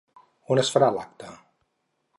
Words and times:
On 0.55 0.61
es 0.61 0.71
farà 0.77 0.89
l'acte? 0.97 1.31